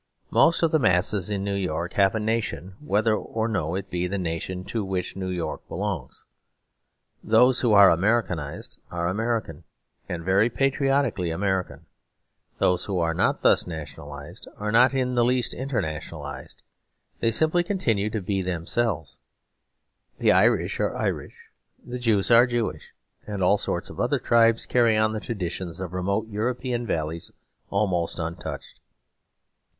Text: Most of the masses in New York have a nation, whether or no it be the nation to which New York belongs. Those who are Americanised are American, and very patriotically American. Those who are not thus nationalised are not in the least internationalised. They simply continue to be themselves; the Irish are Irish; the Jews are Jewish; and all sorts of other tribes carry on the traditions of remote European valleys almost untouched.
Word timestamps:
Most 0.31 0.63
of 0.63 0.71
the 0.71 0.79
masses 0.79 1.29
in 1.29 1.43
New 1.43 1.53
York 1.53 1.93
have 1.93 2.15
a 2.15 2.19
nation, 2.19 2.73
whether 2.79 3.13
or 3.15 3.47
no 3.47 3.75
it 3.75 3.91
be 3.91 4.07
the 4.07 4.17
nation 4.17 4.63
to 4.63 4.83
which 4.83 5.15
New 5.15 5.29
York 5.29 5.67
belongs. 5.67 6.25
Those 7.23 7.59
who 7.61 7.73
are 7.73 7.91
Americanised 7.91 8.79
are 8.89 9.07
American, 9.07 9.63
and 10.09 10.23
very 10.25 10.49
patriotically 10.49 11.29
American. 11.29 11.85
Those 12.57 12.85
who 12.85 12.97
are 12.97 13.13
not 13.13 13.43
thus 13.43 13.67
nationalised 13.67 14.47
are 14.57 14.71
not 14.71 14.95
in 14.95 15.13
the 15.13 15.23
least 15.23 15.53
internationalised. 15.53 16.63
They 17.19 17.29
simply 17.29 17.61
continue 17.63 18.09
to 18.09 18.21
be 18.23 18.41
themselves; 18.41 19.19
the 20.17 20.31
Irish 20.31 20.79
are 20.79 20.95
Irish; 20.97 21.37
the 21.85 21.99
Jews 21.99 22.31
are 22.31 22.47
Jewish; 22.47 22.95
and 23.27 23.43
all 23.43 23.59
sorts 23.59 23.91
of 23.91 23.99
other 23.99 24.17
tribes 24.17 24.65
carry 24.65 24.97
on 24.97 25.13
the 25.13 25.19
traditions 25.19 25.79
of 25.79 25.93
remote 25.93 26.27
European 26.27 26.87
valleys 26.87 27.29
almost 27.69 28.17
untouched. 28.17 28.79